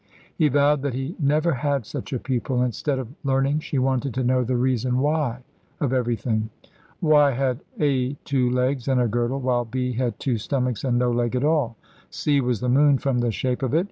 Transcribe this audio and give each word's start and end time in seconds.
He 0.35 0.47
vowed 0.47 0.81
that 0.81 0.95
he 0.95 1.15
never 1.19 1.53
had 1.53 1.85
such 1.85 2.11
a 2.11 2.17
pupil; 2.17 2.63
instead 2.63 2.97
of 2.97 3.13
learning, 3.23 3.59
she 3.59 3.77
wanted 3.77 4.15
to 4.15 4.23
know 4.23 4.43
the 4.43 4.55
reason 4.57 4.97
why 4.97 5.41
of 5.79 5.93
everything. 5.93 6.49
Why 7.01 7.33
had 7.33 7.59
A 7.79 8.13
two 8.25 8.49
legs 8.49 8.87
and 8.87 8.99
a 8.99 9.07
girdle, 9.07 9.39
while 9.41 9.63
B 9.63 9.93
had 9.93 10.19
two 10.19 10.39
stomachs 10.39 10.83
and 10.83 10.97
no 10.97 11.11
leg 11.11 11.35
at 11.35 11.43
all? 11.43 11.77
C 12.09 12.41
was 12.41 12.61
the 12.61 12.67
moon, 12.67 12.97
from 12.97 13.19
the 13.19 13.31
shape 13.31 13.61
of 13.61 13.75
it. 13.75 13.79